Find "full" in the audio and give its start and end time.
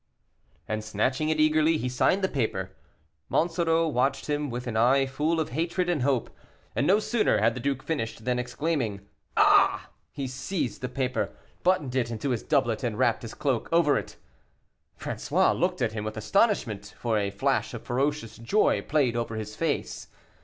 5.05-5.39